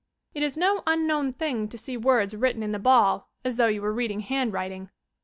It 0.33 0.41
is 0.41 0.57
no 0.57 0.81
unknown 0.87 1.31
thing 1.31 1.67
to 1.67 1.77
see 1.77 1.95
words 1.95 2.35
written 2.35 2.63
in 2.63 2.71
the 2.71 2.79
ball 2.79 3.29
as 3.45 3.57
though 3.57 3.67
you 3.67 3.83
were 3.83 3.93
reading 3.93 4.21
handwriting. 4.21 4.89